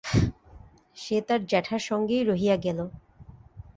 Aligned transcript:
সে 0.97 1.17
তার 1.21 1.41
জ্যাঠার 1.45 1.81
সঙ্গেই 1.89 2.23
রহিয়া 2.23 2.55
গেল। 2.57 2.79